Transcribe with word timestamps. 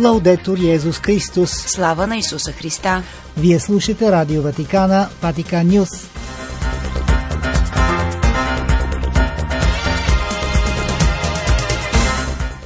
Лаудетор 0.00 0.58
Йезус 0.58 0.98
Христос. 0.98 1.50
Слава 1.50 2.06
на 2.06 2.16
Исуса 2.16 2.52
Христа. 2.52 3.02
Вие 3.36 3.60
слушате 3.60 4.12
Радио 4.12 4.42
Ватикана, 4.42 5.08
Ватикан 5.22 5.66
Нюс. 5.68 5.88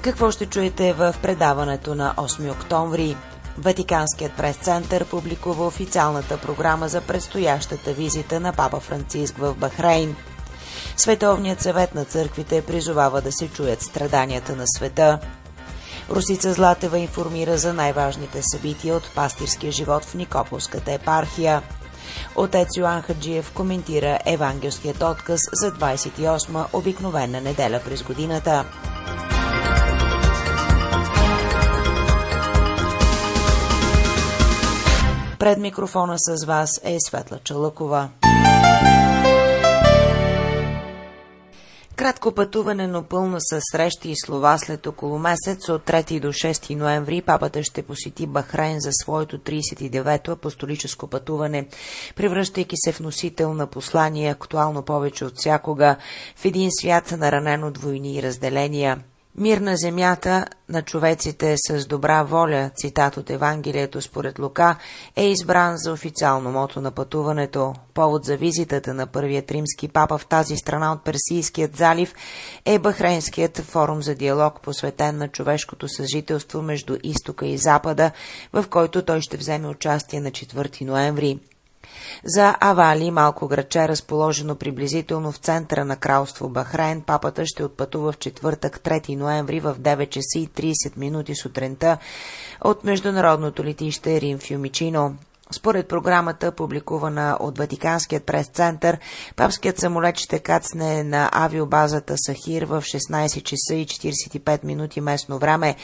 Какво 0.03 0.31
ще 0.31 0.47
чуете 0.47 0.92
в 0.92 1.15
предаването 1.22 1.94
на 1.94 2.15
8 2.17 2.53
октомври? 2.53 3.17
Ватиканският 3.58 4.32
прес-център 4.32 5.04
публикува 5.04 5.66
официалната 5.66 6.38
програма 6.38 6.88
за 6.88 7.01
предстоящата 7.01 7.92
визита 7.92 8.40
на 8.40 8.53
Папа 8.53 8.80
Франциск 8.80 9.37
в 9.38 9.54
Бахрейн. 9.54 10.16
Световният 10.96 11.60
съвет 11.60 11.94
на 11.94 12.04
църквите 12.04 12.62
призовава 12.62 13.21
да 13.21 13.32
се 13.32 13.48
чуят 13.48 13.82
страданията 13.82 14.56
на 14.56 14.64
света. 14.66 15.19
Русица 16.10 16.52
Златева 16.52 16.98
информира 16.98 17.58
за 17.58 17.72
най-важните 17.72 18.40
събития 18.42 18.96
от 18.96 19.10
пастирския 19.14 19.72
живот 19.72 20.04
в 20.04 20.14
Никополската 20.14 20.92
епархия. 20.92 21.62
Отец 22.36 22.68
Йоан 22.76 23.02
Хаджиев 23.02 23.52
коментира 23.52 24.18
евангелският 24.26 25.02
отказ 25.02 25.40
за 25.52 25.72
28-ма 25.72 26.64
обикновена 26.72 27.40
неделя 27.40 27.80
през 27.84 28.02
годината. 28.02 28.64
Пред 35.38 35.59
микрофона 35.59 36.14
с 36.18 36.45
вас 36.45 36.70
е 36.84 36.96
Светла 37.09 37.38
Чалъкова. 37.45 38.09
Кратко 42.04 42.32
пътуване, 42.32 42.86
но 42.86 43.02
пълно 43.02 43.36
с 43.40 43.60
срещи 43.72 44.10
и 44.10 44.16
слова 44.16 44.58
след 44.58 44.86
около 44.86 45.18
месец 45.18 45.68
от 45.68 45.82
3 45.86 46.20
до 46.20 46.28
6 46.28 46.74
ноември 46.74 47.22
папата 47.22 47.62
ще 47.62 47.82
посети 47.82 48.26
Бахрейн 48.26 48.80
за 48.80 48.90
своето 48.92 49.38
39-то 49.38 50.32
апостолическо 50.32 51.06
пътуване, 51.06 51.66
превръщайки 52.16 52.76
се 52.76 52.92
в 52.92 53.01
носител 53.01 53.54
на 53.54 53.66
послание 53.66 54.30
актуално 54.30 54.82
повече 54.82 55.24
от 55.24 55.32
всякога 55.37 55.96
в 56.37 56.45
един 56.45 56.70
свят 56.80 57.14
наранен 57.18 57.64
от 57.64 57.79
войни 57.79 58.16
и 58.16 58.23
разделения– 58.23 58.98
Мир 59.38 59.59
на 59.59 59.77
земята 59.77 60.46
на 60.68 60.82
човеците 60.82 61.54
с 61.68 61.87
добра 61.87 62.23
воля, 62.23 62.71
цитат 62.77 63.16
от 63.16 63.30
Евангелието 63.30 64.03
според 64.03 64.39
Лука, 64.39 64.77
е 65.17 65.25
избран 65.27 65.77
за 65.77 65.93
официално 65.93 66.53
мото 66.53 66.81
на 66.81 66.91
пътуването. 66.91 67.75
Повод 67.95 68.25
за 68.25 68.37
визитата 68.37 68.95
на 68.95 69.07
първият 69.07 69.51
римски 69.51 69.89
папа 69.89 70.19
в 70.19 70.27
тази 70.27 70.57
страна 70.57 70.93
от 70.93 71.05
Персийският 71.05 71.77
залив 71.77 72.15
е 72.65 72.79
Бахрейнският 72.79 73.59
форум 73.59 74.03
за 74.03 74.15
диалог, 74.15 74.61
посветен 74.61 75.17
на 75.17 75.29
човешкото 75.29 75.89
съжителство 75.89 76.63
между 76.63 76.97
изтока 77.03 77.47
и 77.47 77.59
запада, 77.59 78.11
в 78.53 78.65
който 78.71 79.03
той 79.03 79.21
ще 79.21 79.37
вземе 79.37 79.69
участие 79.69 80.21
на 80.21 80.31
4 80.31 80.85
ноември. 80.85 81.39
За 82.25 82.57
Авали, 82.61 83.11
малко 83.11 83.49
градче, 83.49 83.89
разположено 83.89 84.57
приблизително 84.57 85.33
в 85.33 85.37
центъра 85.37 85.85
на 85.85 85.97
кралство 85.97 86.49
Бахрейн, 86.49 87.01
папата 87.01 87.47
ще 87.47 87.65
отпътува 87.65 88.13
в 88.13 88.19
четвъртък 88.19 88.81
3 88.81 89.17
ноември 89.17 89.61
в 89.61 89.77
9 89.81 90.09
часа 90.09 90.39
и 90.39 90.49
30 90.49 90.97
минути 90.97 91.35
сутринта 91.35 91.99
от 92.61 92.85
международното 92.85 93.65
летище 93.65 94.21
Рим 94.21 94.39
Фюмичино. 94.39 95.17
Според 95.55 95.89
програмата, 95.89 96.53
публикувана 96.53 97.37
от 97.41 97.59
Ватиканският 97.59 98.25
прес-център, 98.25 98.99
папският 99.37 99.79
самолет 99.79 100.19
ще 100.19 100.39
кацне 100.39 101.05
на 101.05 101.31
авиобазата 101.33 102.15
Сахир 102.17 102.63
в 102.63 102.83
16 102.83 103.43
часа 103.43 103.75
и 103.75 103.87
45 103.87 104.65
минути 104.65 105.01
местно 105.01 105.39
време, 105.39 105.77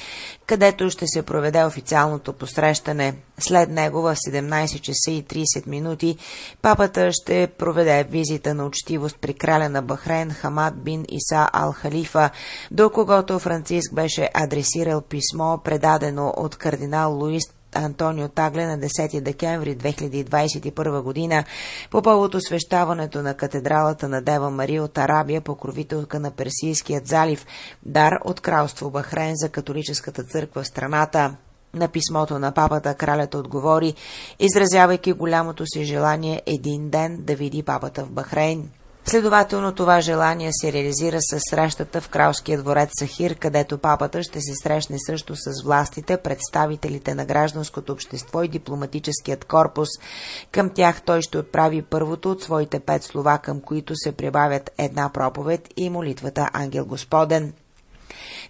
където 0.47 0.91
ще 0.91 1.07
се 1.07 1.23
проведе 1.23 1.65
официалното 1.65 2.33
посрещане. 2.33 3.15
След 3.39 3.71
него 3.71 4.03
в 4.03 4.17
17 4.29 4.81
часа 4.81 5.11
и 5.11 5.25
30 5.25 5.67
минути 5.67 6.17
папата 6.63 7.13
ще 7.13 7.49
проведе 7.59 8.05
визита 8.05 8.55
на 8.55 8.67
учтивост 8.67 9.17
при 9.21 9.35
краля 9.35 9.69
на 9.69 9.83
Бахрейн 9.83 10.31
Хамад 10.31 10.83
бин 10.85 11.05
Иса 11.09 11.49
Ал-Халифа, 11.53 12.31
до 12.71 12.91
когото 12.91 13.39
Франциск 13.39 13.95
беше 13.95 14.31
адресирал 14.35 15.01
писмо, 15.01 15.59
предадено 15.59 16.35
от 16.37 16.57
кардинал 16.57 17.19
Луис 17.19 17.45
Антонио 17.75 18.29
Тагле 18.29 18.67
на 18.67 18.79
10 18.79 19.21
декември 19.21 19.77
2021 19.77 21.03
година 21.03 21.45
по 21.91 22.03
повод 22.03 22.35
освещаването 22.35 23.23
на 23.23 23.35
катедралата 23.35 24.09
на 24.09 24.23
Дева 24.23 24.51
Мария 24.51 24.83
от 24.83 24.99
Арабия, 24.99 25.41
покровителка 25.41 26.21
на 26.21 26.31
Персийският 26.31 27.07
залив, 27.07 27.47
дар 27.83 28.13
от 28.25 28.41
кралство 28.41 28.91
Бахрейн 28.91 29.35
за 29.37 29.49
католическата 29.49 30.25
църква 30.25 30.63
в 30.63 30.67
страната. 30.67 31.37
На 31.75 31.89
писмото 31.89 32.39
на 32.39 32.53
папата 32.53 32.95
кралята 32.95 33.39
отговори, 33.39 33.95
изразявайки 34.39 35.13
голямото 35.13 35.65
си 35.67 35.85
желание 35.85 36.43
един 36.47 36.91
ден 36.91 37.19
да 37.21 37.35
види 37.35 37.63
папата 37.63 38.05
в 38.05 38.11
Бахрейн. 38.11 38.71
Следователно 39.05 39.73
това 39.73 40.01
желание 40.01 40.51
се 40.53 40.73
реализира 40.73 41.19
с 41.21 41.39
срещата 41.51 42.01
в 42.01 42.09
кралския 42.09 42.59
дворец 42.59 42.91
Сахир, 42.99 43.35
където 43.35 43.79
папата 43.79 44.23
ще 44.23 44.41
се 44.41 44.53
срещне 44.63 44.97
също 45.07 45.37
с 45.37 45.63
властите, 45.65 46.17
представителите 46.17 47.15
на 47.15 47.25
гражданското 47.25 47.93
общество 47.93 48.43
и 48.43 48.49
дипломатическият 48.49 49.45
корпус. 49.45 49.89
Към 50.53 50.71
тях 50.71 51.03
той 51.03 51.23
ще 51.23 51.39
отправи 51.39 51.83
първото 51.83 52.31
от 52.31 52.43
своите 52.43 52.81
пет 52.81 53.03
слова, 53.03 53.39
към 53.39 53.61
които 53.61 53.93
се 53.97 54.13
прибавят 54.13 54.71
една 54.79 55.11
проповед 55.13 55.69
и 55.77 55.91
молитвата 55.91 56.49
Ангел 56.53 56.87
Господен. 56.87 57.53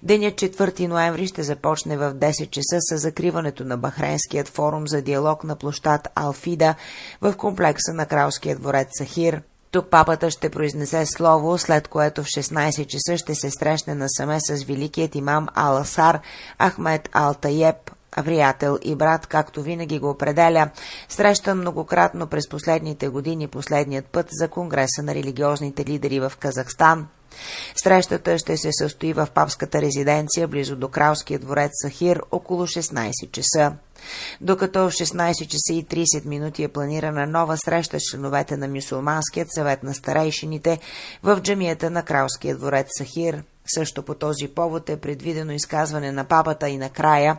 Денят 0.02 0.34
4 0.34 0.86
ноември 0.86 1.26
ще 1.26 1.42
започне 1.42 1.96
в 1.96 2.14
10 2.14 2.50
часа 2.50 2.76
с 2.80 2.98
закриването 2.98 3.64
на 3.64 3.76
Бахрейнският 3.76 4.48
форум 4.48 4.88
за 4.88 5.02
диалог 5.02 5.44
на 5.44 5.56
площад 5.56 6.08
Алфида 6.14 6.74
в 7.20 7.36
комплекса 7.36 7.92
на 7.94 8.06
Кралския 8.06 8.56
дворец 8.56 8.88
Сахир. 8.98 9.42
Тук 9.70 9.90
папата 9.90 10.30
ще 10.30 10.50
произнесе 10.50 11.06
слово, 11.06 11.58
след 11.58 11.88
което 11.88 12.22
в 12.22 12.26
16 12.26 12.86
часа 12.86 13.16
ще 13.16 13.34
се 13.34 13.50
срещне 13.50 13.94
насаме 13.94 14.40
с 14.40 14.64
великият 14.64 15.14
имам 15.14 15.48
Ал-Асар 15.48 16.20
Ахмед 16.58 17.08
Ал-Таеб, 17.12 17.90
приятел 18.24 18.78
и 18.82 18.94
брат, 18.94 19.26
както 19.26 19.62
винаги 19.62 19.98
го 19.98 20.10
определя, 20.10 20.70
срещан 21.08 21.58
многократно 21.58 22.26
през 22.26 22.48
последните 22.48 23.08
години 23.08 23.48
последният 23.48 24.06
път 24.06 24.26
за 24.30 24.48
Конгреса 24.48 25.02
на 25.02 25.14
религиозните 25.14 25.84
лидери 25.84 26.20
в 26.20 26.32
Казахстан. 26.38 27.06
Срещата 27.82 28.38
ще 28.38 28.56
се 28.56 28.70
състои 28.72 29.12
в 29.12 29.28
папската 29.34 29.82
резиденция 29.82 30.48
близо 30.48 30.76
до 30.76 30.88
кралския 30.88 31.38
дворец 31.38 31.70
Сахир 31.82 32.22
около 32.30 32.66
16 32.66 33.30
часа. 33.32 33.72
Докато 34.40 34.78
в 34.78 34.92
16 34.92 35.46
часа 35.46 35.72
и 35.72 35.84
30 35.84 36.26
минути 36.26 36.62
е 36.62 36.68
планирана 36.68 37.26
нова 37.26 37.56
среща 37.56 38.00
с 38.00 38.02
членовете 38.10 38.56
на 38.56 38.68
Мюсулманският 38.68 39.52
съвет 39.52 39.82
на 39.82 39.94
старейшините 39.94 40.78
в 41.22 41.40
джамията 41.40 41.90
на 41.90 42.02
Кралския 42.02 42.56
дворец 42.56 42.86
Сахир. 42.98 43.42
Също 43.74 44.02
по 44.02 44.14
този 44.14 44.48
повод 44.48 44.88
е 44.88 44.96
предвидено 44.96 45.52
изказване 45.52 46.12
на 46.12 46.24
папата 46.24 46.68
и 46.68 46.78
накрая. 46.78 47.38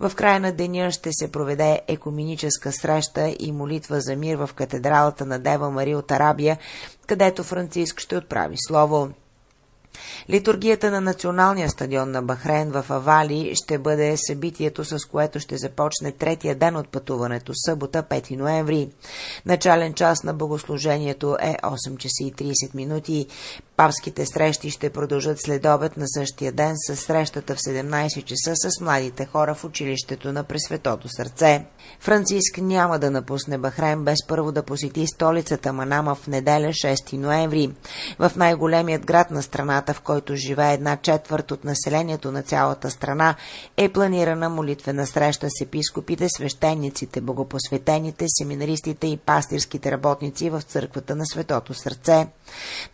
В 0.00 0.12
края 0.14 0.40
на 0.40 0.52
деня 0.52 0.90
ще 0.90 1.10
се 1.12 1.32
проведе 1.32 1.80
екуминическа 1.88 2.72
среща 2.72 3.34
и 3.38 3.52
молитва 3.52 4.00
за 4.00 4.16
мир 4.16 4.36
в 4.36 4.50
катедралата 4.54 5.26
на 5.26 5.38
Дева 5.38 5.70
Мария 5.70 5.98
от 5.98 6.10
Арабия, 6.10 6.58
където 7.06 7.44
Франциск 7.44 8.00
ще 8.00 8.16
отправи 8.16 8.56
слово. 8.68 9.10
Литургията 10.30 10.90
на 10.90 11.00
националния 11.00 11.70
стадион 11.70 12.10
на 12.10 12.22
Бахрейн 12.22 12.70
в 12.70 12.86
Авали 12.88 13.52
ще 13.54 13.78
бъде 13.78 14.16
събитието, 14.16 14.84
с 14.84 15.04
което 15.04 15.40
ще 15.40 15.56
започне 15.56 16.12
третия 16.12 16.54
ден 16.54 16.76
от 16.76 16.88
пътуването, 16.88 17.52
събота 17.54 18.02
5 18.02 18.36
ноември. 18.36 18.88
Начален 19.46 19.94
час 19.94 20.22
на 20.22 20.34
богослужението 20.34 21.36
е 21.40 21.56
8 21.62 21.96
часа 21.96 22.24
и 22.24 22.32
30 22.32 22.74
минути. 22.74 23.26
Папските 23.76 24.26
срещи 24.26 24.70
ще 24.70 24.90
продължат 24.90 25.40
след 25.40 25.66
обед 25.66 25.96
на 25.96 26.04
същия 26.08 26.52
ден 26.52 26.74
с 26.76 26.96
срещата 26.96 27.54
в 27.54 27.58
17 27.58 28.24
часа 28.24 28.70
с 28.70 28.80
младите 28.80 29.26
хора 29.26 29.54
в 29.54 29.64
училището 29.64 30.32
на 30.32 30.44
Пресветото 30.44 31.08
сърце. 31.08 31.64
Франциск 32.00 32.58
няма 32.58 32.98
да 32.98 33.10
напусне 33.10 33.58
Бахрейн 33.58 34.04
без 34.04 34.26
първо 34.28 34.52
да 34.52 34.62
посети 34.62 35.06
столицата 35.06 35.72
Манама 35.72 36.14
в 36.14 36.26
неделя 36.26 36.68
6 36.68 37.16
ноември. 37.16 37.70
В 38.18 38.32
най-големият 38.36 39.06
град 39.06 39.30
на 39.30 39.42
страната, 39.42 39.81
в 39.88 40.00
който 40.00 40.36
живее 40.36 40.74
една 40.74 40.96
четвърт 40.96 41.50
от 41.50 41.64
населението 41.64 42.32
на 42.32 42.42
цялата 42.42 42.90
страна, 42.90 43.34
е 43.76 43.88
планирана 43.88 44.48
молитвена 44.48 45.06
среща 45.06 45.48
с 45.50 45.60
епископите, 45.60 46.28
свещениците, 46.28 47.20
богопосветените, 47.20 48.24
семинаристите 48.28 49.06
и 49.06 49.16
пастирските 49.16 49.90
работници 49.92 50.50
в 50.50 50.62
църквата 50.62 51.16
на 51.16 51.26
Светото 51.26 51.74
сърце. 51.74 52.26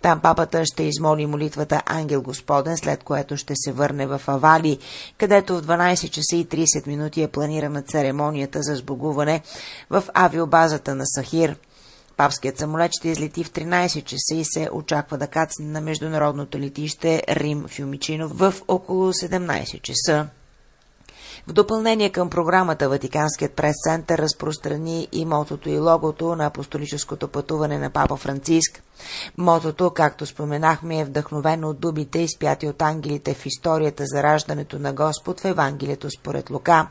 Там 0.03 0.21
папата 0.21 0.65
ще 0.65 0.83
измоли 0.83 1.27
молитвата 1.27 1.83
Ангел 1.87 2.23
Господен, 2.23 2.77
след 2.77 3.03
което 3.03 3.37
ще 3.37 3.55
се 3.57 3.73
върне 3.73 4.07
в 4.07 4.23
Авали, 4.27 4.79
където 5.19 5.57
в 5.57 5.63
12 5.63 6.11
часа 6.11 6.37
и 6.37 6.47
30 6.47 6.87
минути 6.87 7.23
е 7.23 7.29
планирана 7.29 7.83
церемонията 7.83 8.59
за 8.63 8.77
сбогуване 8.77 9.43
в 9.91 10.05
авиобазата 10.15 10.95
на 10.95 11.05
Сахир. 11.07 11.57
Папският 12.19 12.59
самолет 12.59 12.91
ще 12.93 13.09
излети 13.09 13.45
в 13.45 13.51
13 13.51 14.05
часа 14.05 14.35
и 14.35 14.45
се 14.45 14.69
очаква 14.73 15.19
да 15.19 15.27
кацне 15.27 15.67
на 15.67 15.81
международното 15.81 16.59
летище 16.59 17.23
Рим 17.29 17.65
Фюмичино 17.69 18.29
в 18.29 18.55
около 18.69 19.13
17 19.13 19.83
часа. 19.83 20.29
В 21.47 21.53
допълнение 21.53 22.11
към 22.11 22.31
програмата 22.31 22.89
Ватиканският 22.89 23.53
прес-център 23.53 24.19
разпространи 24.19 25.09
и 25.13 25.25
мотото 25.25 25.69
и 25.69 25.79
логото 25.79 26.37
на 26.37 26.47
апостолическото 26.47 27.29
пътуване 27.29 27.79
на 27.79 27.91
Папа 27.91 28.17
Франциск. 28.17 28.83
Мотото, 29.37 29.91
както 29.91 30.27
споменахме, 30.27 30.99
е 31.01 31.05
вдъхновено 31.05 31.69
от 31.69 31.81
дубите, 31.81 32.19
изпяти 32.19 32.69
от 32.69 32.83
ангелите 32.83 33.35
в 33.35 33.47
историята 33.47 34.05
за 34.07 34.23
раждането 34.23 34.79
на 34.79 34.93
Господ 34.93 35.41
в 35.41 35.45
Евангелието 35.45 36.11
според 36.11 36.51
Лука. 36.51 36.89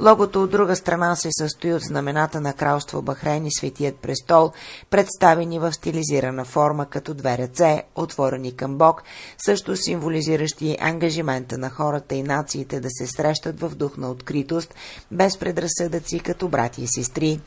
Логото 0.00 0.42
от 0.42 0.50
друга 0.50 0.76
страна 0.76 1.16
се 1.16 1.28
състои 1.32 1.74
от 1.74 1.82
знамената 1.82 2.40
на 2.40 2.52
кралство 2.52 3.02
Бахрейн 3.02 3.46
и 3.46 3.52
Светият 3.52 3.96
престол, 3.96 4.52
представени 4.90 5.58
в 5.58 5.72
стилизирана 5.72 6.44
форма 6.44 6.86
като 6.86 7.14
две 7.14 7.38
ръце, 7.38 7.82
отворени 7.94 8.56
към 8.56 8.78
Бог, 8.78 9.02
също 9.38 9.76
символизиращи 9.76 10.76
ангажимента 10.80 11.58
на 11.58 11.70
хората 11.70 12.14
и 12.14 12.22
нациите 12.22 12.80
да 12.80 12.88
се 12.90 13.06
срещат 13.06 13.60
в 13.60 13.74
дух 13.74 13.96
на 13.96 14.10
откритост, 14.10 14.74
без 15.10 15.38
предразсъдъци 15.38 16.20
като 16.20 16.48
брати 16.48 16.82
и 16.82 16.88
сестри. 16.88 17.40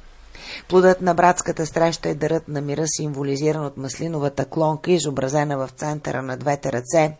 Плодът 0.67 1.01
на 1.01 1.13
братската 1.13 1.65
среща 1.65 2.09
е 2.09 2.15
дарът 2.15 2.47
на 2.47 2.61
мира, 2.61 2.83
символизиран 2.87 3.65
от 3.65 3.77
маслиновата 3.77 4.45
клонка, 4.45 4.91
изобразена 4.91 5.57
в 5.57 5.69
центъра 5.75 6.21
на 6.21 6.37
двете 6.37 6.71
ръце. 6.71 7.17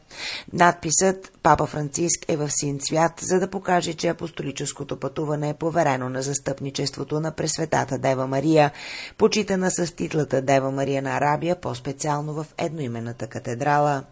Надписът 0.53 1.31
Папа 1.43 1.65
Франциск 1.65 2.25
е 2.27 2.37
в 2.37 2.49
син 2.51 2.79
цвят, 2.79 3.11
за 3.21 3.39
да 3.39 3.49
покаже, 3.49 3.93
че 3.93 4.07
апостолическото 4.07 4.99
пътуване 4.99 5.49
е 5.49 5.53
поверено 5.53 6.09
на 6.09 6.21
застъпничеството 6.21 7.19
на 7.19 7.31
Пресветата 7.31 7.97
Дева 7.97 8.27
Мария, 8.27 8.71
почитана 9.17 9.71
с 9.71 9.95
титлата 9.95 10.41
Дева 10.41 10.71
Мария 10.71 11.01
на 11.01 11.17
Арабия, 11.17 11.55
по-специално 11.55 12.33
в 12.33 12.45
едноименната 12.57 13.27
катедрала. 13.27 14.03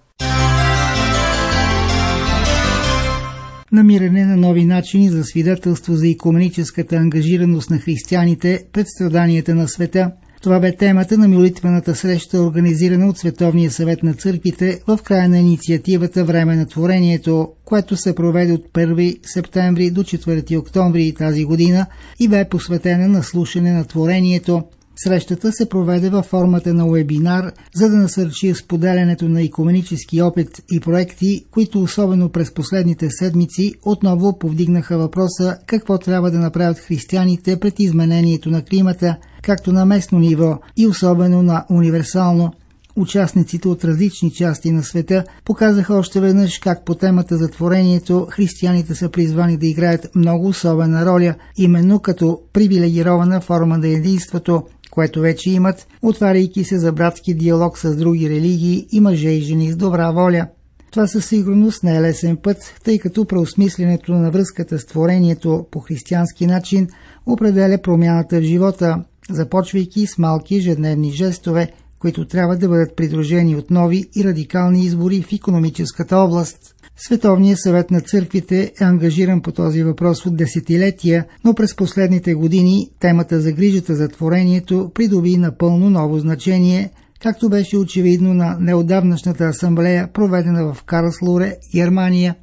Намиране 3.71 4.25
на 4.25 4.37
нови 4.37 4.65
начини 4.65 5.09
за 5.09 5.23
свидетелство 5.23 5.95
за 5.95 6.09
економическата 6.09 6.95
ангажираност 6.95 7.69
на 7.69 7.79
християните 7.79 8.63
пред 8.73 8.87
страданията 8.87 9.55
на 9.55 9.67
света. 9.67 10.11
Това 10.41 10.59
бе 10.59 10.75
темата 10.75 11.17
на 11.17 11.27
молитвената 11.27 11.95
среща, 11.95 12.41
организирана 12.41 13.07
от 13.07 13.17
Световния 13.17 13.71
съвет 13.71 14.03
на 14.03 14.13
църквите 14.13 14.79
в 14.87 14.99
края 15.03 15.29
на 15.29 15.39
инициативата 15.39 16.25
Време 16.25 16.55
на 16.55 16.65
творението, 16.65 17.49
което 17.65 17.95
се 17.97 18.15
проведе 18.15 18.53
от 18.53 18.65
1 18.73 19.19
септември 19.33 19.91
до 19.91 20.03
4 20.03 20.59
октомври 20.59 21.13
тази 21.17 21.43
година 21.43 21.85
и 22.19 22.27
бе 22.27 22.49
посветена 22.49 23.07
на 23.07 23.23
слушане 23.23 23.71
на 23.71 23.85
творението– 23.85 24.63
Срещата 25.03 25.51
се 25.51 25.69
проведе 25.69 26.09
във 26.09 26.25
формата 26.25 26.73
на 26.73 26.91
вебинар, 26.91 27.51
за 27.75 27.89
да 27.89 27.95
насърчи 27.95 28.53
споделянето 28.53 29.29
на 29.29 29.41
економически 29.43 30.21
опит 30.21 30.61
и 30.71 30.79
проекти, 30.79 31.45
които 31.51 31.81
особено 31.81 32.29
през 32.29 32.53
последните 32.53 33.07
седмици 33.09 33.73
отново 33.85 34.39
повдигнаха 34.39 34.97
въпроса 34.97 35.57
какво 35.67 35.97
трябва 35.97 36.31
да 36.31 36.39
направят 36.39 36.79
християните 36.79 37.59
пред 37.59 37.79
изменението 37.79 38.49
на 38.49 38.65
климата, 38.65 39.17
както 39.43 39.71
на 39.71 39.85
местно 39.85 40.19
ниво 40.19 40.59
и 40.77 40.87
особено 40.87 41.43
на 41.43 41.65
универсално. 41.69 42.53
Участниците 42.97 43.67
от 43.67 43.85
различни 43.85 44.31
части 44.31 44.71
на 44.71 44.83
света 44.83 45.23
показаха 45.45 45.95
още 45.95 46.19
веднъж 46.19 46.59
как 46.59 46.85
по 46.85 46.95
темата 46.95 47.37
за 47.37 47.47
творението 47.47 48.27
християните 48.29 48.95
са 48.95 49.09
призвани 49.09 49.57
да 49.57 49.67
играят 49.67 50.15
много 50.15 50.47
особена 50.47 51.05
роля, 51.05 51.35
именно 51.57 51.99
като 51.99 52.39
привилегирована 52.53 53.41
форма 53.41 53.77
на 53.77 53.87
единството, 53.87 54.63
което 54.97 55.21
вече 55.21 55.49
имат, 55.49 55.87
отваряйки 56.01 56.63
се 56.63 56.79
за 56.79 56.91
братски 56.91 57.33
диалог 57.33 57.77
с 57.77 57.95
други 57.95 58.29
религии 58.29 58.87
и 58.91 58.99
мъже 58.99 59.29
и 59.29 59.41
жени 59.41 59.71
с 59.71 59.75
добра 59.75 60.11
воля. 60.11 60.47
Това 60.91 61.07
със 61.07 61.25
сигурност 61.25 61.83
не 61.83 61.97
е 61.97 62.01
лесен 62.01 62.37
път, 62.37 62.57
тъй 62.83 62.99
като 62.99 63.25
преосмисленето 63.25 64.11
на 64.11 64.31
връзката 64.31 64.79
с 64.79 64.85
творението 64.85 65.65
по 65.71 65.79
християнски 65.79 66.47
начин 66.47 66.87
определя 67.25 67.77
промяната 67.77 68.39
в 68.39 68.43
живота, 68.43 69.03
започвайки 69.29 70.07
с 70.07 70.17
малки 70.17 70.55
ежедневни 70.55 71.11
жестове, 71.11 71.71
които 71.99 72.27
трябва 72.27 72.57
да 72.57 72.69
бъдат 72.69 72.95
придружени 72.95 73.55
от 73.55 73.71
нови 73.71 74.05
и 74.15 74.23
радикални 74.23 74.85
избори 74.85 75.21
в 75.21 75.33
економическата 75.33 76.17
област. 76.17 76.57
Световният 76.97 77.59
съвет 77.59 77.91
на 77.91 78.01
църквите 78.01 78.71
е 78.81 78.83
ангажиран 78.83 79.41
по 79.41 79.51
този 79.51 79.83
въпрос 79.83 80.25
от 80.25 80.37
десетилетия, 80.37 81.25
но 81.43 81.53
през 81.53 81.75
последните 81.75 82.33
години 82.33 82.89
темата 82.99 83.41
за 83.41 83.51
грижата 83.51 83.95
за 83.95 84.07
творението 84.07 84.91
придоби 84.93 85.37
напълно 85.37 85.89
ново 85.89 86.19
значение, 86.19 86.91
както 87.21 87.49
беше 87.49 87.77
очевидно 87.77 88.33
на 88.33 88.57
неодавнашната 88.59 89.43
асамблея, 89.43 90.09
проведена 90.13 90.73
в 90.73 90.83
Карлслуре, 90.83 91.55
Германия. 91.75 92.35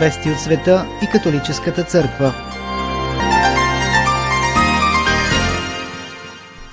Вести 0.00 0.30
от 0.30 0.38
света 0.38 0.86
и 1.02 1.06
католическата 1.06 1.84
църква 1.84 2.51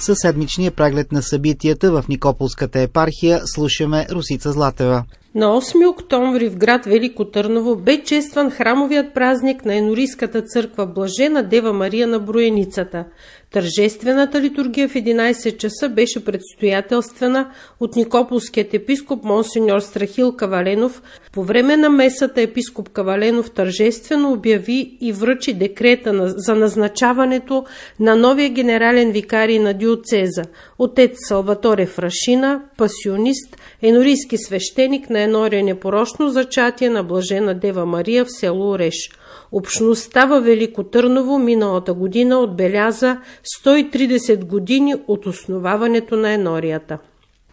Със 0.09 0.19
седмичния 0.19 0.71
преглед 0.71 1.11
на 1.11 1.21
събитията 1.21 1.91
в 1.91 2.06
Никополската 2.09 2.79
епархия 2.79 3.41
слушаме 3.45 4.07
Русица 4.11 4.51
Златева. 4.51 5.03
На 5.35 5.45
8 5.61 5.89
октомври 5.89 6.49
в 6.49 6.57
град 6.57 6.85
Велико 6.85 7.25
Търново 7.25 7.75
бе 7.75 8.03
честван 8.03 8.51
храмовият 8.51 9.13
празник 9.13 9.65
на 9.65 9.75
Енорийската 9.75 10.41
църква 10.41 10.85
Блажена 10.85 11.43
Дева 11.43 11.73
Мария 11.73 12.07
на 12.07 12.19
Броеницата. 12.19 13.05
Тържествената 13.51 14.41
литургия 14.41 14.89
в 14.89 14.93
11 14.93 15.57
часа 15.57 15.89
беше 15.89 16.25
предстоятелствена 16.25 17.51
от 17.79 17.95
Никополският 17.95 18.73
епископ 18.73 19.23
Монсеньор 19.23 19.79
Страхил 19.79 20.35
Каваленов. 20.35 21.01
По 21.33 21.43
време 21.43 21.77
на 21.77 21.89
месата 21.89 22.41
епископ 22.41 22.89
Каваленов 22.89 23.51
тържествено 23.51 24.31
обяви 24.31 24.97
и 25.01 25.11
връчи 25.11 25.53
декрета 25.53 26.33
за 26.37 26.55
назначаването 26.55 27.65
на 27.99 28.15
новия 28.15 28.49
генерален 28.49 29.11
викарий 29.11 29.59
на 29.59 29.73
диоцеза, 29.73 30.43
отец 30.79 31.11
Салваторе 31.27 31.85
Фрашина, 31.85 32.61
пасионист, 32.79 33.57
енорийски 33.81 34.37
свещеник 34.37 35.09
на 35.09 35.19
Енория 35.19 35.63
непорочно 35.63 36.29
зачатие 36.29 36.89
на 36.89 37.03
Блажена 37.03 37.53
Дева 37.53 37.85
Мария 37.85 38.25
в 38.25 38.31
село 38.31 38.71
Ореш. 38.71 39.11
Общността 39.51 40.25
във 40.25 40.43
Велико 40.43 40.83
Търново 40.83 41.39
миналата 41.39 41.93
година 41.93 42.39
отбеляза 42.39 43.17
130 43.65 44.45
години 44.45 44.95
от 45.07 45.25
основаването 45.25 46.15
на 46.15 46.33
енорията. 46.33 46.97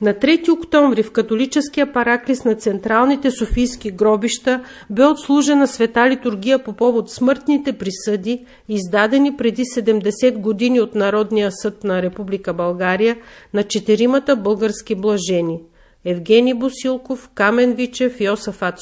На 0.01 0.15
3 0.15 0.53
октомври 0.53 1.03
в 1.03 1.13
католическия 1.13 1.93
параклис 1.93 2.45
на 2.45 2.55
централните 2.55 3.31
софийски 3.31 3.91
гробища 3.91 4.65
бе 4.91 5.05
отслужена 5.05 5.67
света 5.67 6.11
литургия 6.11 6.65
по 6.65 6.73
повод 6.73 7.11
смъртните 7.11 7.73
присъди, 7.73 8.45
издадени 8.69 9.37
преди 9.37 9.63
70 9.63 10.39
години 10.39 10.81
от 10.81 10.95
Народния 10.95 11.53
съд 11.53 11.85
на 11.85 12.03
Република 12.03 12.55
България 12.55 13.17
на 13.55 13.63
четиримата 13.63 14.37
български 14.37 14.95
блажени– 14.95 15.61
Евгений 16.09 16.55
Босилков, 16.55 17.31
Камен 17.35 17.75
Вичев, 17.75 18.21
Йосафат 18.21 18.75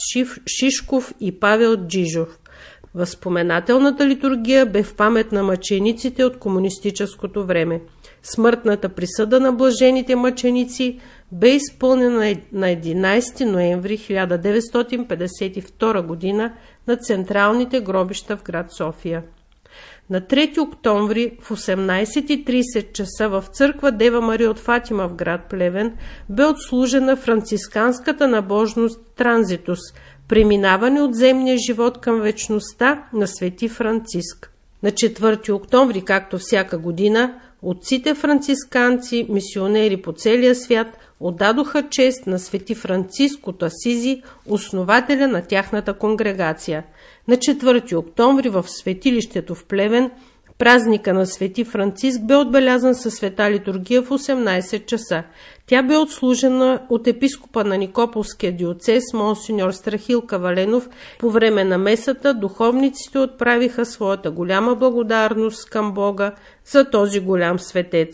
Шишков 0.47 1.15
и 1.21 1.41
Павел 1.41 1.77
Джижов. 1.77 2.39
Възпоменателната 2.95 4.07
литургия 4.07 4.67
бе 4.67 4.83
в 4.83 4.95
памет 4.95 5.33
на 5.33 5.43
мъчениците 5.43 6.25
от 6.25 6.39
комунистическото 6.39 7.47
време. 7.47 7.81
Смъртната 8.25 8.89
присъда 8.89 9.41
на 9.41 9.53
блажените 9.53 10.17
мъченици 10.17 11.01
бе 11.33 11.49
изпълнена 11.49 12.35
на 12.53 12.67
11 12.67 13.45
ноември 13.45 13.99
1952 13.99 16.39
г. 16.39 16.51
на 16.87 16.97
централните 16.97 17.81
гробища 17.81 18.37
в 18.37 18.43
град 18.43 18.73
София. 18.73 19.23
На 20.11 20.21
3 20.21 20.59
октомври 20.59 21.37
в 21.41 21.51
18.30 21.51 22.93
часа 22.93 23.29
в 23.29 23.45
църква 23.53 23.93
Дева 23.93 24.21
Мария 24.21 24.51
от 24.51 24.59
Фатима 24.59 25.09
в 25.09 25.15
град 25.15 25.41
Плевен 25.51 25.93
бе 26.29 26.45
отслужена 26.45 27.17
францисканската 27.17 28.29
набожност 28.29 29.01
Транзитус– 29.17 29.79
Преминаване 30.29 31.03
от 31.03 31.15
земния 31.15 31.57
живот 31.67 31.99
към 31.99 32.21
вечността 32.21 33.05
на 33.13 33.27
Свети 33.27 33.69
Франциск. 33.69 34.51
На 34.83 34.91
4 34.91 35.53
октомври, 35.53 36.03
както 36.03 36.39
всяка 36.39 36.79
година, 36.79 37.41
отците 37.65 38.15
францисканци, 38.15 39.27
мисионери 39.29 40.03
по 40.03 40.13
целия 40.13 40.55
свят, 40.55 40.99
отдадоха 41.21 41.89
чест 41.91 42.27
на 42.27 42.39
Свети 42.39 42.75
Франциск 42.75 43.47
от 43.47 43.63
Асизи, 43.63 44.23
основателя 44.47 45.29
на 45.29 45.43
тяхната 45.43 45.95
конгрегация. 45.95 46.85
На 47.29 47.37
4 47.37 47.97
октомври 47.97 48.49
в 48.49 48.65
светилището 48.69 49.55
в 49.55 49.65
Плевен– 49.65 50.11
Празника 50.59 51.15
на 51.15 51.27
Свети 51.27 51.65
Франциск 51.65 52.21
бе 52.23 52.37
отбелязан 52.37 52.95
със 52.95 53.15
света 53.15 53.51
литургия 53.51 54.03
в 54.03 54.09
18 54.09 54.87
часа. 54.87 55.23
Тя 55.67 55.83
бе 55.83 55.97
отслужена 55.97 56.83
от 56.89 57.07
епископа 57.07 57.65
на 57.65 57.77
Никополския 57.79 58.53
диоцес 58.53 59.03
Монсеньор 59.15 59.73
Страхил 59.73 60.23
Каваленов. 60.23 60.89
По 61.19 61.31
време 61.31 61.65
на 61.65 61.79
месата 61.79 62.35
духовниците 62.35 63.19
отправиха 63.19 63.87
своята 63.87 64.31
голяма 64.31 64.75
благодарност 64.75 65.71
към 65.71 65.93
Бога 65.93 66.33
за 66.67 66.91
този 66.91 67.21
голям 67.21 67.59
светец. 67.59 68.11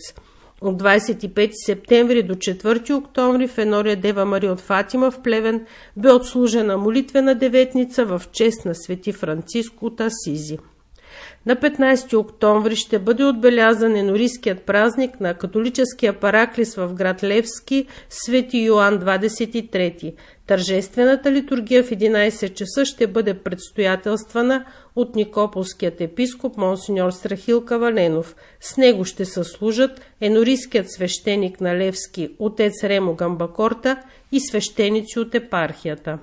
От 0.61 0.83
25 0.83 1.51
септември 1.67 2.23
до 2.23 2.35
4 2.35 2.95
октомври 2.95 3.49
в 3.49 3.59
Енория 3.59 3.97
Дева 3.97 4.25
Мария 4.25 4.53
от 4.53 4.61
Фатима 4.61 5.11
в 5.11 5.23
Плевен 5.23 5.67
бе 5.97 6.13
отслужена 6.13 6.77
молитвена 6.77 7.35
деветница 7.35 8.05
в 8.05 8.23
чест 8.33 8.65
на 8.65 8.75
свети 8.75 9.13
Франциско 9.13 9.87
от 9.87 10.01
Асизи. 10.01 10.59
На 11.47 11.57
15 11.57 12.17
октомври 12.17 12.77
ще 12.77 12.99
бъде 12.99 13.25
отбелязан 13.25 13.97
енорийският 13.97 14.63
празник 14.63 15.21
на 15.21 15.35
католическия 15.35 16.21
параклис 16.21 16.75
в 16.77 16.95
град 16.95 17.23
Левски, 17.23 17.87
Свети 18.09 18.59
Йоанн 18.59 19.01
23. 19.01 20.15
Тържествената 20.47 21.33
литургия 21.33 21.85
в 21.85 21.91
11 21.91 22.55
часа 22.55 22.85
ще 22.85 23.07
бъде 23.07 23.35
предстоятелствана 23.35 24.65
от 24.97 25.15
Никополският 25.15 26.01
епископ 26.01 26.57
Монсеньор 26.57 27.11
Страхил 27.11 27.65
Каваленов. 27.65 28.37
С 28.61 28.77
него 28.77 29.05
ще 29.05 29.25
съслужат 29.25 30.01
енорийският 30.21 30.93
свещеник 30.93 31.61
на 31.61 31.77
Левски 31.77 32.31
отец 32.39 32.85
Ремо 32.85 33.15
Гамбакорта 33.15 33.97
и 34.33 34.41
свещеници 34.41 35.19
от 35.19 35.35
епархията. 35.35 36.19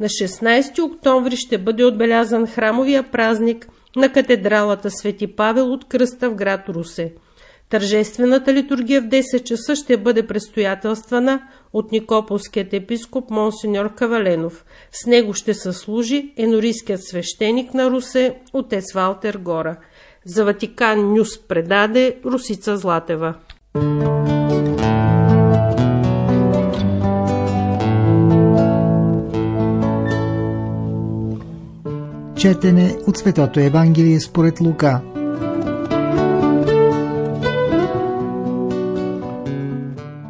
На 0.00 0.06
16 0.06 0.82
октомври 0.82 1.36
ще 1.36 1.58
бъде 1.58 1.84
отбелязан 1.84 2.46
храмовия 2.46 3.02
празник– 3.10 3.68
на 3.96 4.12
катедралата 4.12 4.90
Свети 4.90 5.26
Павел 5.26 5.72
от 5.72 5.84
Кръста 5.84 6.30
в 6.30 6.34
град 6.34 6.68
Русе. 6.68 7.12
Тържествената 7.70 8.54
литургия 8.54 9.02
в 9.02 9.04
10 9.04 9.42
часа 9.42 9.76
ще 9.76 9.96
бъде 9.96 10.26
престоятелствана 10.26 11.42
от 11.72 11.92
Никополският 11.92 12.72
епископ 12.72 13.30
Монсеньор 13.30 13.94
Каваленов. 13.94 14.64
С 14.92 15.06
него 15.06 15.34
ще 15.34 15.54
съслужи 15.54 16.32
енорийският 16.36 17.04
свещеник 17.04 17.74
на 17.74 17.90
Русе, 17.90 18.34
отец 18.52 18.92
Валтер 18.94 19.34
Гора. 19.34 19.76
За 20.24 20.44
Ватикан 20.44 21.14
Нюс 21.14 21.38
предаде 21.48 22.16
Русица 22.24 22.76
Златева. 22.76 23.34
Четене 32.40 32.96
от 33.06 33.16
Светото 33.16 33.60
Евангелие 33.60 34.20
според 34.20 34.60
Лука. 34.60 35.00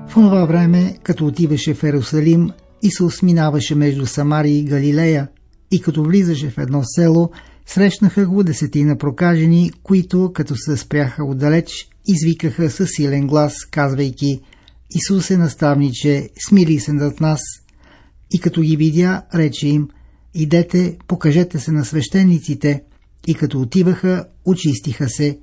В 0.09 0.15
това 0.15 0.45
време, 0.45 0.99
като 1.03 1.27
отиваше 1.27 1.75
в 1.75 1.85
Ерусалим 1.85 2.51
и 2.83 2.91
се 2.91 3.05
осминаваше 3.05 3.75
между 3.75 4.07
Самария 4.07 4.59
и 4.59 4.65
Галилея, 4.65 5.29
и 5.71 5.81
като 5.81 6.03
влизаше 6.03 6.51
в 6.51 6.59
едно 6.59 6.83
село, 6.85 7.31
срещнаха 7.67 8.27
го 8.27 8.43
десетина 8.43 8.99
прокажени, 8.99 9.71
които, 9.83 10.31
като 10.35 10.57
се 10.57 10.77
спряха 10.77 11.25
отдалеч, 11.25 11.89
извикаха 12.07 12.71
със 12.71 12.89
силен 12.93 13.27
глас, 13.27 13.55
казвайки 13.71 14.41
Исусе 14.95 15.37
наставниче, 15.37 16.29
смили 16.49 16.81
се 16.81 16.93
над 16.93 17.21
нас. 17.21 17.41
И 18.31 18.41
като 18.41 18.61
ги 18.61 18.77
видя, 18.77 19.23
рече 19.35 19.69
им– 19.69 19.89
Идете, 20.35 20.99
покажете 21.07 21.59
се 21.59 21.73
на 21.73 21.85
свещениците. 21.85 22.83
И 23.27 23.35
като 23.35 23.61
отиваха, 23.61 24.25
очистиха 24.45 25.09
се. 25.09 25.39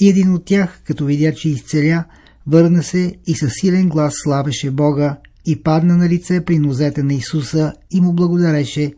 И 0.00 0.08
един 0.08 0.34
от 0.34 0.44
тях, 0.44 0.80
като 0.84 1.04
видя, 1.04 1.34
че 1.34 1.48
изцеля, 1.48 2.04
върна 2.46 2.82
се 2.82 3.14
и 3.26 3.34
със 3.34 3.52
силен 3.60 3.88
глас 3.88 4.14
славеше 4.16 4.70
Бога 4.70 5.16
и 5.46 5.62
падна 5.62 5.96
на 5.96 6.08
лице 6.08 6.44
при 6.44 6.58
нозете 6.58 7.02
на 7.02 7.14
Исуса 7.14 7.72
и 7.90 8.00
му 8.00 8.12
благодареше. 8.12 8.92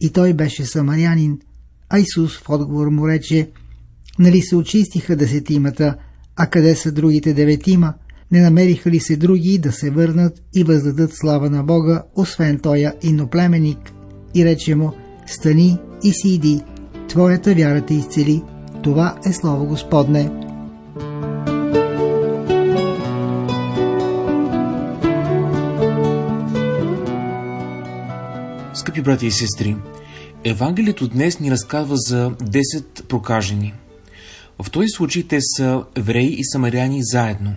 И 0.00 0.10
той 0.10 0.34
беше 0.34 0.64
самарянин. 0.64 1.38
А 1.88 1.98
Исус 1.98 2.38
в 2.38 2.50
отговор 2.50 2.88
му 2.88 3.08
рече, 3.08 3.50
нали 4.18 4.42
се 4.42 4.56
очистиха 4.56 5.16
десетимата, 5.16 5.96
а 6.36 6.46
къде 6.46 6.76
са 6.76 6.92
другите 6.92 7.34
деветима? 7.34 7.94
Не 8.30 8.40
намериха 8.40 8.90
ли 8.90 9.00
се 9.00 9.16
други 9.16 9.58
да 9.58 9.72
се 9.72 9.90
върнат 9.90 10.42
и 10.54 10.64
въздадат 10.64 11.10
слава 11.14 11.50
на 11.50 11.62
Бога, 11.62 12.02
освен 12.16 12.58
тоя 12.58 12.94
иноплеменик? 13.02 13.93
И 14.34 14.44
рече 14.44 14.74
му, 14.74 14.92
стани 15.26 15.78
и 16.04 16.12
си 16.12 16.28
иди, 16.28 16.62
твоята 17.08 17.54
вяра 17.54 17.80
те 17.80 17.94
изцели. 17.94 18.42
Това 18.82 19.18
е 19.26 19.32
Слово 19.32 19.66
Господне. 19.66 20.30
Скъпи 28.74 29.02
брати 29.02 29.26
и 29.26 29.30
сестри, 29.30 29.76
Евангелието 30.44 31.08
днес 31.08 31.40
ни 31.40 31.50
разказва 31.50 31.96
за 31.96 32.30
10 32.30 33.04
прокажени. 33.04 33.74
В 34.62 34.70
този 34.70 34.88
случай 34.88 35.22
те 35.22 35.38
са 35.40 35.84
евреи 35.96 36.34
и 36.38 36.44
самаряни 36.44 36.98
заедно. 37.02 37.54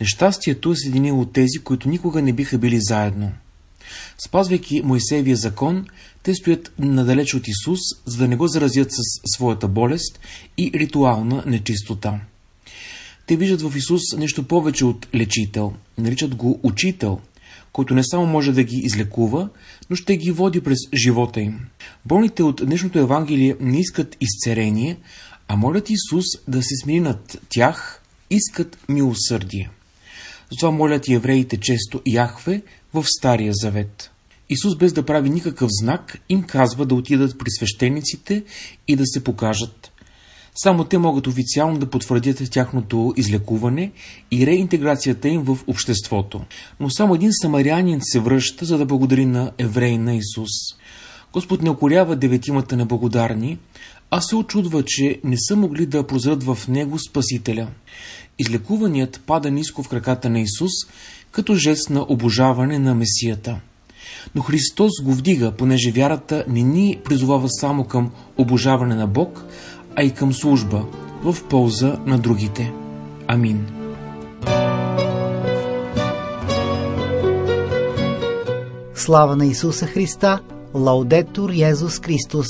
Нещастието 0.00 0.70
е 0.70 0.76
съединило 0.76 1.24
тези, 1.24 1.58
които 1.58 1.88
никога 1.88 2.22
не 2.22 2.32
биха 2.32 2.58
били 2.58 2.78
заедно– 2.80 3.32
Спазвайки 4.26 4.82
Моисеевия 4.84 5.36
закон, 5.36 5.86
те 6.22 6.34
стоят 6.34 6.72
надалеч 6.78 7.34
от 7.34 7.48
Исус, 7.48 7.78
за 8.06 8.18
да 8.18 8.28
не 8.28 8.36
го 8.36 8.48
заразят 8.48 8.92
с 8.92 9.36
своята 9.36 9.68
болест 9.68 10.20
и 10.58 10.70
ритуална 10.74 11.42
нечистота. 11.46 12.20
Те 13.26 13.36
виждат 13.36 13.62
в 13.62 13.76
Исус 13.76 14.02
нещо 14.16 14.42
повече 14.42 14.84
от 14.84 15.06
лечител, 15.14 15.72
наричат 15.98 16.34
го 16.34 16.60
учител, 16.62 17.20
който 17.72 17.94
не 17.94 18.04
само 18.04 18.26
може 18.26 18.52
да 18.52 18.62
ги 18.62 18.76
излекува, 18.84 19.48
но 19.90 19.96
ще 19.96 20.16
ги 20.16 20.30
води 20.30 20.60
през 20.60 20.78
живота 20.94 21.40
им. 21.40 21.60
Болните 22.04 22.42
от 22.42 22.62
днешното 22.64 22.98
Евангелие 22.98 23.56
не 23.60 23.80
искат 23.80 24.16
изцерение, 24.20 24.96
а 25.48 25.56
молят 25.56 25.90
Исус 25.90 26.24
да 26.48 26.62
се 26.62 26.76
смири 26.82 27.00
над 27.00 27.38
тях, 27.48 28.02
искат 28.30 28.78
милосърдие. 28.88 29.70
Затова 30.50 30.70
молят 30.70 31.08
и 31.08 31.14
евреите 31.14 31.56
често 31.56 32.00
Яхве 32.06 32.62
в 32.94 33.04
Стария 33.18 33.52
Завет. 33.54 34.10
Исус 34.50 34.76
без 34.76 34.92
да 34.92 35.06
прави 35.06 35.30
никакъв 35.30 35.68
знак 35.80 36.18
им 36.28 36.42
казва 36.42 36.86
да 36.86 36.94
отидат 36.94 37.38
при 37.38 37.50
свещениците 37.50 38.44
и 38.88 38.96
да 38.96 39.06
се 39.06 39.24
покажат. 39.24 39.90
Само 40.56 40.84
те 40.84 40.98
могат 40.98 41.26
официално 41.26 41.78
да 41.78 41.90
потвърдят 41.90 42.50
тяхното 42.50 43.14
излекуване 43.16 43.92
и 44.30 44.46
реинтеграцията 44.46 45.28
им 45.28 45.42
в 45.42 45.58
обществото. 45.66 46.40
Но 46.80 46.90
само 46.90 47.14
един 47.14 47.30
самарянин 47.32 48.00
се 48.02 48.20
връща, 48.20 48.64
за 48.64 48.78
да 48.78 48.86
благодари 48.86 49.26
на 49.26 49.52
евреи 49.58 49.98
на 49.98 50.14
Исус. 50.14 50.50
Господ 51.32 51.62
не 51.62 51.70
окорява 51.70 52.16
деветимата 52.16 52.76
неблагодарни, 52.76 53.58
а 54.10 54.20
се 54.20 54.36
очудва, 54.36 54.82
че 54.86 55.20
не 55.24 55.36
са 55.38 55.56
могли 55.56 55.86
да 55.86 56.06
прозрат 56.06 56.42
в 56.42 56.58
Него 56.68 56.98
Спасителя. 56.98 57.68
Излекуваният 58.38 59.20
пада 59.26 59.50
ниско 59.50 59.82
в 59.82 59.88
краката 59.88 60.30
на 60.30 60.40
Исус, 60.40 60.72
като 61.32 61.54
жест 61.54 61.90
на 61.90 62.06
обожаване 62.08 62.78
на 62.78 62.94
Месията. 62.94 63.60
Но 64.34 64.42
Христос 64.42 64.90
го 65.02 65.12
вдига, 65.12 65.52
понеже 65.52 65.90
вярата 65.90 66.44
не 66.48 66.62
ни 66.62 66.98
призовава 67.04 67.48
само 67.50 67.84
към 67.84 68.10
обожаване 68.36 68.94
на 68.94 69.06
Бог, 69.06 69.44
а 69.96 70.02
и 70.02 70.10
към 70.10 70.32
служба 70.32 70.84
в 71.22 71.36
полза 71.48 71.98
на 72.06 72.18
другите. 72.18 72.72
Амин. 73.26 73.66
Слава 78.94 79.36
на 79.36 79.46
Исуса 79.46 79.86
Христа! 79.86 80.40
Лаудетур 80.74 81.50
Йезус 81.50 82.00
Христос! 82.00 82.46